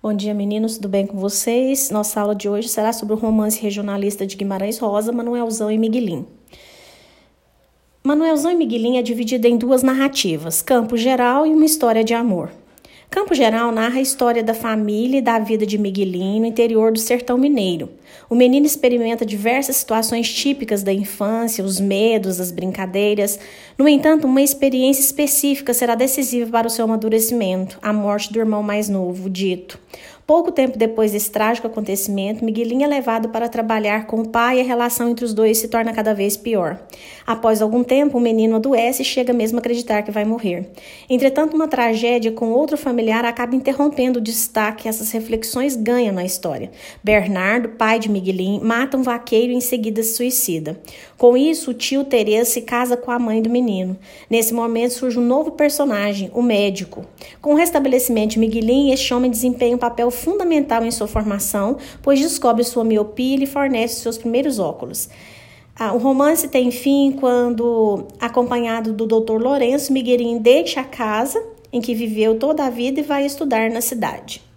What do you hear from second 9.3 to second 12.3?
em duas narrativas, Campo Geral e uma história de